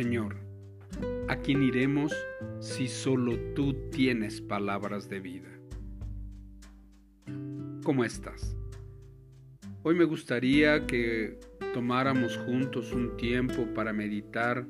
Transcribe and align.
Señor, 0.00 0.36
¿a 1.26 1.34
quién 1.38 1.60
iremos 1.60 2.14
si 2.60 2.86
solo 2.86 3.36
tú 3.56 3.74
tienes 3.90 4.40
palabras 4.40 5.08
de 5.08 5.18
vida? 5.18 5.48
¿Cómo 7.82 8.04
estás? 8.04 8.56
Hoy 9.82 9.96
me 9.96 10.04
gustaría 10.04 10.86
que 10.86 11.40
tomáramos 11.74 12.36
juntos 12.36 12.92
un 12.92 13.16
tiempo 13.16 13.66
para 13.74 13.92
meditar 13.92 14.64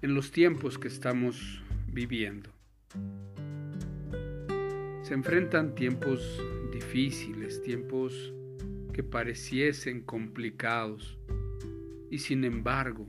en 0.00 0.14
los 0.14 0.30
tiempos 0.30 0.78
que 0.78 0.86
estamos 0.86 1.60
viviendo. 1.88 2.50
Se 5.02 5.12
enfrentan 5.12 5.74
tiempos 5.74 6.40
difíciles, 6.72 7.60
tiempos 7.64 8.32
que 8.92 9.02
pareciesen 9.02 10.02
complicados, 10.02 11.18
y 12.12 12.18
sin 12.18 12.44
embargo, 12.44 13.08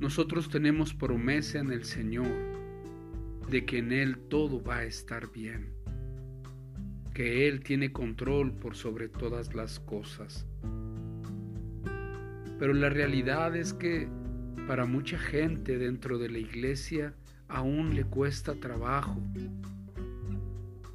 nosotros 0.00 0.48
tenemos 0.48 0.94
promesa 0.94 1.58
en 1.58 1.70
el 1.70 1.84
Señor 1.84 2.26
de 3.50 3.66
que 3.66 3.78
en 3.78 3.92
Él 3.92 4.16
todo 4.30 4.62
va 4.62 4.78
a 4.78 4.84
estar 4.84 5.30
bien, 5.30 5.74
que 7.12 7.46
Él 7.46 7.60
tiene 7.60 7.92
control 7.92 8.50
por 8.54 8.76
sobre 8.76 9.10
todas 9.10 9.54
las 9.54 9.78
cosas. 9.78 10.46
Pero 12.58 12.72
la 12.72 12.88
realidad 12.88 13.54
es 13.54 13.74
que 13.74 14.08
para 14.66 14.86
mucha 14.86 15.18
gente 15.18 15.76
dentro 15.76 16.18
de 16.18 16.30
la 16.30 16.38
iglesia 16.38 17.14
aún 17.48 17.94
le 17.94 18.04
cuesta 18.04 18.54
trabajo 18.54 19.20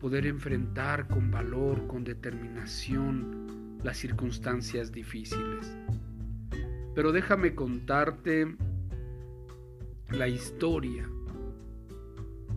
poder 0.02 0.26
enfrentar 0.26 1.08
con 1.08 1.30
valor, 1.30 1.86
con 1.86 2.04
determinación 2.04 3.78
las 3.84 3.98
circunstancias 3.98 4.92
difíciles. 4.92 5.78
Pero 6.96 7.12
déjame 7.12 7.54
contarte 7.54 8.56
la 10.10 10.28
historia 10.28 11.10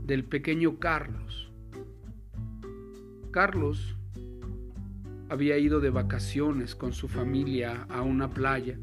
del 0.04 0.24
pequeño 0.24 0.78
Carlos. 0.78 1.50
Carlos 3.30 3.96
había 5.28 5.58
ido 5.58 5.80
de 5.80 5.90
vacaciones 5.90 6.74
con 6.74 6.92
su 6.92 7.08
familia 7.08 7.86
a 7.88 8.02
una 8.02 8.30
playa 8.30 8.78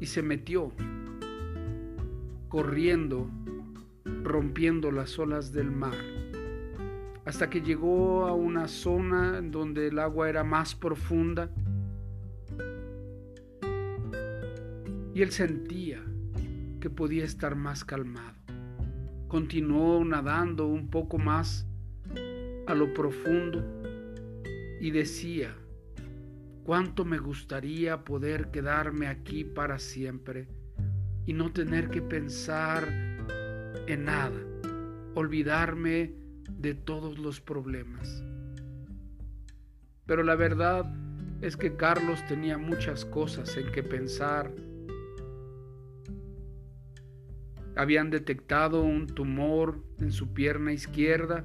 y 0.00 0.06
se 0.06 0.22
metió 0.22 0.72
corriendo, 2.48 3.30
rompiendo 4.22 4.90
las 4.90 5.18
olas 5.18 5.52
del 5.52 5.70
mar, 5.70 5.96
hasta 7.24 7.48
que 7.48 7.60
llegó 7.60 8.26
a 8.26 8.34
una 8.34 8.68
zona 8.68 9.40
donde 9.42 9.88
el 9.88 9.98
agua 9.98 10.28
era 10.28 10.44
más 10.44 10.74
profunda 10.74 11.50
y 15.14 15.22
él 15.22 15.30
sentía 15.30 16.02
que 16.82 16.90
podía 16.90 17.24
estar 17.24 17.54
más 17.54 17.84
calmado. 17.84 18.36
Continuó 19.28 20.04
nadando 20.04 20.66
un 20.66 20.90
poco 20.90 21.16
más 21.16 21.64
a 22.66 22.74
lo 22.74 22.92
profundo 22.92 23.64
y 24.80 24.90
decía, 24.90 25.54
cuánto 26.64 27.04
me 27.04 27.18
gustaría 27.18 28.02
poder 28.02 28.50
quedarme 28.50 29.06
aquí 29.06 29.44
para 29.44 29.78
siempre 29.78 30.48
y 31.24 31.34
no 31.34 31.52
tener 31.52 31.88
que 31.88 32.02
pensar 32.02 32.84
en 33.86 34.04
nada, 34.04 34.40
olvidarme 35.14 36.16
de 36.50 36.74
todos 36.74 37.16
los 37.16 37.40
problemas. 37.40 38.24
Pero 40.04 40.24
la 40.24 40.34
verdad 40.34 40.92
es 41.42 41.56
que 41.56 41.76
Carlos 41.76 42.26
tenía 42.26 42.58
muchas 42.58 43.04
cosas 43.04 43.56
en 43.56 43.70
que 43.70 43.84
pensar 43.84 44.50
Habían 47.76 48.10
detectado 48.10 48.82
un 48.82 49.06
tumor 49.06 49.82
en 49.98 50.12
su 50.12 50.32
pierna 50.34 50.72
izquierda 50.72 51.44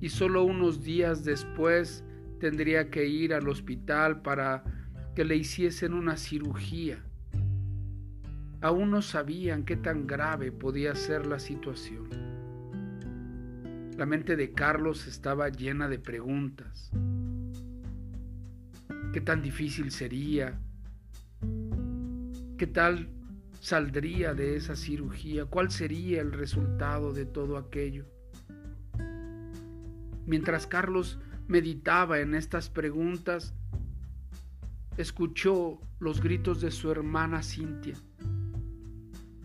y 0.00 0.10
solo 0.10 0.44
unos 0.44 0.82
días 0.82 1.24
después 1.24 2.04
tendría 2.38 2.90
que 2.90 3.06
ir 3.06 3.32
al 3.32 3.48
hospital 3.48 4.22
para 4.22 4.64
que 5.14 5.24
le 5.24 5.36
hiciesen 5.36 5.94
una 5.94 6.16
cirugía. 6.16 7.02
Aún 8.60 8.90
no 8.90 9.02
sabían 9.02 9.64
qué 9.64 9.76
tan 9.76 10.06
grave 10.06 10.52
podía 10.52 10.94
ser 10.94 11.26
la 11.26 11.38
situación. 11.38 12.08
La 13.96 14.06
mente 14.06 14.36
de 14.36 14.52
Carlos 14.52 15.06
estaba 15.06 15.48
llena 15.48 15.88
de 15.88 15.98
preguntas. 15.98 16.92
¿Qué 19.12 19.20
tan 19.20 19.42
difícil 19.42 19.90
sería? 19.90 20.60
¿Qué 22.56 22.66
tal 22.66 23.08
saldría 23.60 24.34
de 24.34 24.56
esa 24.56 24.76
cirugía? 24.76 25.44
¿Cuál 25.46 25.70
sería 25.70 26.20
el 26.20 26.32
resultado 26.32 27.12
de 27.12 27.26
todo 27.26 27.56
aquello? 27.56 28.06
Mientras 30.26 30.66
Carlos 30.66 31.18
meditaba 31.46 32.20
en 32.20 32.34
estas 32.34 32.68
preguntas, 32.68 33.54
escuchó 34.96 35.80
los 36.00 36.20
gritos 36.20 36.60
de 36.60 36.70
su 36.70 36.90
hermana 36.90 37.42
Cintia. 37.42 37.94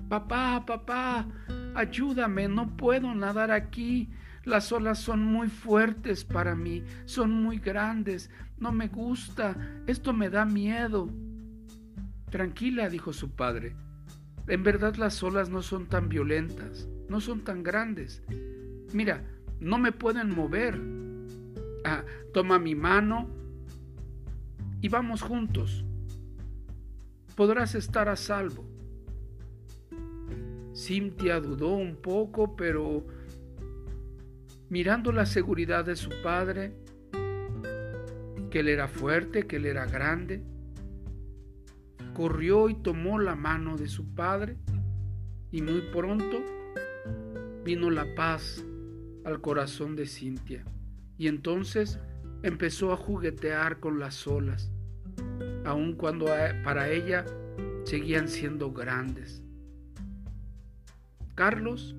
Papá, 0.09 0.65
papá, 0.65 1.27
ayúdame, 1.73 2.47
no 2.47 2.75
puedo 2.75 3.15
nadar 3.15 3.51
aquí. 3.51 4.09
Las 4.43 4.73
olas 4.73 4.99
son 4.99 5.23
muy 5.23 5.47
fuertes 5.47 6.25
para 6.25 6.53
mí, 6.53 6.83
son 7.05 7.31
muy 7.31 7.59
grandes, 7.59 8.29
no 8.57 8.73
me 8.73 8.89
gusta, 8.89 9.55
esto 9.87 10.11
me 10.11 10.29
da 10.29 10.43
miedo. 10.43 11.09
Tranquila, 12.29 12.89
dijo 12.89 13.13
su 13.13 13.31
padre, 13.31 13.73
en 14.47 14.63
verdad 14.63 14.95
las 14.95 15.21
olas 15.23 15.49
no 15.49 15.61
son 15.61 15.87
tan 15.87 16.09
violentas, 16.09 16.87
no 17.07 17.21
son 17.21 17.43
tan 17.43 17.63
grandes. 17.63 18.21
Mira, 18.93 19.23
no 19.59 19.77
me 19.77 19.91
pueden 19.91 20.29
mover. 20.29 20.79
Ah, 21.85 22.03
toma 22.33 22.59
mi 22.59 22.75
mano 22.75 23.29
y 24.81 24.89
vamos 24.89 25.21
juntos. 25.21 25.85
Podrás 27.35 27.75
estar 27.75 28.09
a 28.09 28.15
salvo. 28.15 28.65
Cynthia 30.73 31.39
dudó 31.39 31.69
un 31.69 31.95
poco, 31.95 32.55
pero 32.55 33.05
mirando 34.69 35.11
la 35.11 35.25
seguridad 35.25 35.85
de 35.85 35.95
su 35.95 36.09
padre, 36.23 36.73
que 38.49 38.59
él 38.59 38.67
era 38.67 38.87
fuerte, 38.87 39.47
que 39.47 39.55
él 39.57 39.65
era 39.65 39.85
grande, 39.85 40.43
corrió 42.13 42.69
y 42.69 42.75
tomó 42.75 43.19
la 43.19 43.35
mano 43.35 43.77
de 43.77 43.87
su 43.87 44.13
padre 44.13 44.57
y 45.51 45.61
muy 45.61 45.81
pronto 45.91 46.43
vino 47.63 47.89
la 47.89 48.15
paz 48.15 48.63
al 49.25 49.41
corazón 49.41 49.95
de 49.95 50.05
Cintia 50.05 50.63
y 51.17 51.27
entonces 51.27 51.99
empezó 52.43 52.91
a 52.91 52.97
juguetear 52.97 53.79
con 53.79 53.99
las 53.99 54.27
olas, 54.27 54.71
aun 55.65 55.93
cuando 55.93 56.25
para 56.63 56.89
ella 56.89 57.25
seguían 57.83 58.27
siendo 58.27 58.71
grandes. 58.71 59.41
Carlos 61.35 61.95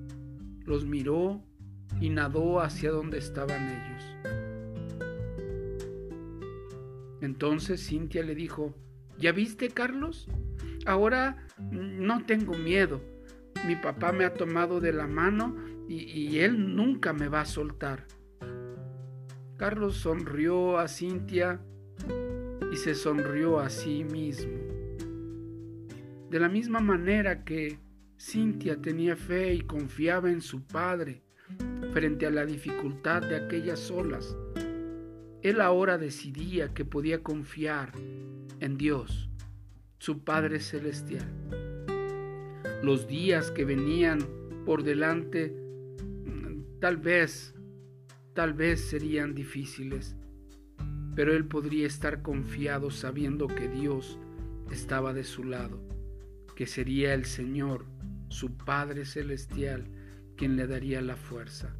los 0.65 0.85
miró 0.85 1.41
y 1.99 2.09
nadó 2.09 2.61
hacia 2.61 2.91
donde 2.91 3.17
estaban 3.17 3.69
ellos. 3.69 4.03
Entonces 7.21 7.85
Cintia 7.85 8.23
le 8.23 8.35
dijo, 8.35 8.75
¿Ya 9.19 9.31
viste, 9.31 9.69
Carlos? 9.69 10.27
Ahora 10.85 11.47
no 11.71 12.25
tengo 12.25 12.53
miedo. 12.53 13.01
Mi 13.67 13.75
papá 13.75 14.11
me 14.11 14.25
ha 14.25 14.33
tomado 14.33 14.79
de 14.79 14.93
la 14.93 15.07
mano 15.07 15.55
y, 15.87 16.39
él 16.39 16.75
nunca 16.75 17.13
me 17.13 17.27
va 17.27 17.41
a 17.41 17.45
soltar. 17.45 18.05
Carlos 19.57 19.97
sonrió 19.97 20.77
a 20.77 20.87
Cintia 20.87 21.61
y 22.71 22.75
se 22.75 22.95
sonrió 22.95 23.59
a 23.59 23.69
sí 23.69 24.03
mismo. 24.03 24.53
De 26.29 26.39
la 26.39 26.49
misma 26.49 26.79
manera 26.79 27.43
que 27.43 27.79
Cintia 28.19 28.81
tenía 28.81 29.15
fe 29.15 29.53
y 29.53 29.61
confiaba 29.61 30.29
en 30.29 30.41
su 30.41 30.65
padre 30.65 31.23
frente 31.93 32.25
a 32.25 32.31
la 32.31 32.45
dificultad 32.45 33.21
de 33.21 33.37
aquellas 33.37 33.89
olas, 33.91 34.35
él 35.45 35.61
ahora 35.61 35.99
decidía 35.99 36.73
que 36.73 36.85
podía 36.85 37.21
confiar 37.21 37.91
en 38.59 38.79
Dios, 38.79 39.29
su 39.99 40.23
Padre 40.23 40.59
Celestial. 40.59 41.31
Los 42.81 43.07
días 43.07 43.51
que 43.51 43.63
venían 43.63 44.25
por 44.65 44.81
delante 44.81 45.55
tal 46.79 46.97
vez, 46.97 47.53
tal 48.33 48.55
vez 48.55 48.89
serían 48.89 49.35
difíciles, 49.35 50.15
pero 51.15 51.31
él 51.31 51.45
podría 51.45 51.85
estar 51.85 52.23
confiado 52.23 52.89
sabiendo 52.89 53.45
que 53.45 53.67
Dios 53.67 54.17
estaba 54.71 55.13
de 55.13 55.23
su 55.23 55.43
lado, 55.43 55.79
que 56.55 56.65
sería 56.65 57.13
el 57.13 57.25
Señor, 57.25 57.85
su 58.29 58.57
Padre 58.57 59.05
Celestial, 59.05 59.85
quien 60.37 60.55
le 60.55 60.65
daría 60.65 61.01
la 61.01 61.15
fuerza, 61.15 61.75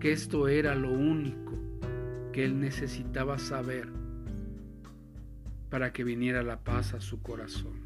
que 0.00 0.12
esto 0.12 0.48
era 0.48 0.74
lo 0.74 0.92
único 0.92 1.69
que 2.32 2.44
él 2.44 2.60
necesitaba 2.60 3.38
saber 3.38 3.88
para 5.70 5.92
que 5.92 6.04
viniera 6.04 6.42
la 6.42 6.58
paz 6.58 6.94
a 6.94 7.00
su 7.00 7.22
corazón. 7.22 7.80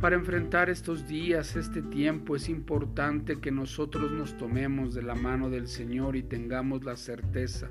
Para 0.00 0.14
enfrentar 0.14 0.70
estos 0.70 1.08
días, 1.08 1.56
este 1.56 1.82
tiempo, 1.82 2.36
es 2.36 2.48
importante 2.48 3.40
que 3.40 3.50
nosotros 3.50 4.12
nos 4.12 4.36
tomemos 4.36 4.94
de 4.94 5.02
la 5.02 5.16
mano 5.16 5.50
del 5.50 5.66
Señor 5.66 6.14
y 6.14 6.22
tengamos 6.22 6.84
la 6.84 6.96
certeza, 6.96 7.68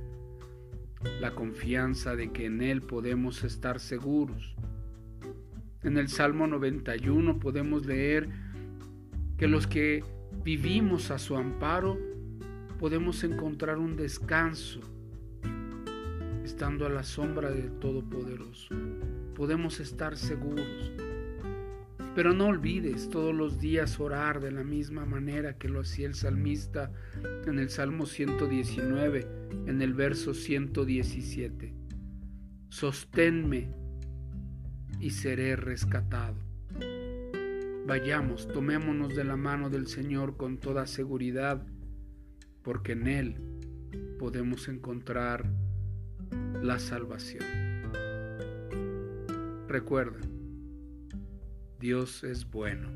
la 1.21 1.31
confianza 1.31 2.17
de 2.17 2.33
que 2.33 2.45
en 2.45 2.61
Él 2.61 2.81
podemos 2.81 3.45
estar 3.45 3.79
seguros. 3.79 4.55
En 5.83 5.97
el 5.97 6.09
Salmo 6.09 6.47
91 6.47 7.39
podemos 7.39 7.85
leer 7.85 8.27
que 9.37 9.47
los 9.47 9.65
que 9.65 10.03
vivimos 10.43 11.11
a 11.11 11.19
su 11.19 11.37
amparo 11.37 11.97
podemos 12.79 13.23
encontrar 13.23 13.77
un 13.79 13.95
descanso 13.95 14.81
estando 16.43 16.85
a 16.85 16.89
la 16.89 17.03
sombra 17.03 17.51
del 17.51 17.71
Todopoderoso. 17.79 18.75
Podemos 19.35 19.79
estar 19.79 20.15
seguros. 20.15 20.91
Pero 22.15 22.33
no 22.33 22.47
olvides 22.47 23.09
todos 23.09 23.33
los 23.33 23.59
días 23.59 23.99
orar 23.99 24.39
de 24.39 24.51
la 24.51 24.63
misma 24.63 25.05
manera 25.05 25.57
que 25.57 25.69
lo 25.69 25.81
hacía 25.81 26.07
el 26.07 26.15
salmista 26.15 26.91
en 27.45 27.59
el 27.59 27.69
Salmo 27.69 28.05
119, 28.05 29.27
en 29.67 29.81
el 29.81 29.93
verso 29.93 30.33
117. 30.33 31.75
Sosténme 32.69 33.71
y 34.99 35.11
seré 35.11 35.55
rescatado. 35.55 36.37
Vayamos, 37.85 38.47
tomémonos 38.47 39.15
de 39.15 39.23
la 39.23 39.37
mano 39.37 39.69
del 39.69 39.87
Señor 39.87 40.37
con 40.37 40.57
toda 40.57 40.87
seguridad, 40.87 41.65
porque 42.67 42.91
en 42.91 43.07
Él 43.07 43.35
podemos 44.19 44.67
encontrar 44.67 45.45
la 46.61 46.79
salvación. 46.79 47.45
Recuerda, 49.69 50.19
Dios 51.79 52.25
es 52.25 52.51
bueno. 52.51 52.89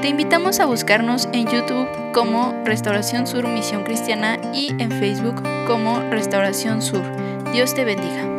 Te 0.00 0.08
invitamos 0.08 0.60
a 0.60 0.66
buscarnos 0.66 1.28
en 1.32 1.46
YouTube 1.46 1.88
como 2.12 2.62
Restauración 2.64 3.26
Sur 3.26 3.48
Misión 3.48 3.82
Cristiana 3.82 4.38
y 4.54 4.68
en 4.80 4.92
Facebook 4.92 5.42
como 5.66 5.98
Restauración 6.10 6.80
Sur. 6.80 7.02
Dios 7.52 7.74
te 7.74 7.84
bendiga. 7.84 8.33